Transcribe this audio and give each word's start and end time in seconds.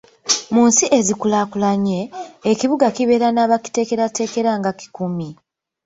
Mu 0.53 0.63
nsi 0.69 0.85
ezikulaakulanye, 0.97 1.99
ekibuga 2.51 2.87
kibeera 2.95 3.27
n'abakiteekerateekera 3.31 4.51
nga 4.59 4.71
kikumi. 4.79 5.29